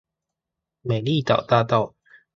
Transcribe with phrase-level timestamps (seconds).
[0.81, 1.93] 美麗島大道